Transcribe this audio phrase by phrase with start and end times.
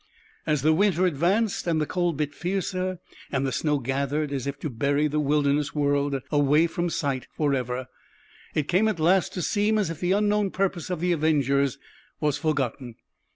[0.47, 2.97] As the winter advanced, and the cold bit fiercer,
[3.31, 7.85] and the snow gathered as if to bury the wilderness world away from sight forever,
[8.55, 11.77] it came at last to seem as if the unknown purpose of the avengers
[12.19, 12.95] was forgotten.